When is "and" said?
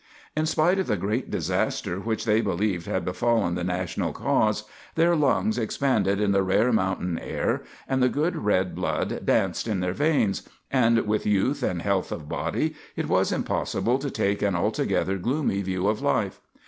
7.87-8.01, 10.71-11.05, 11.61-11.83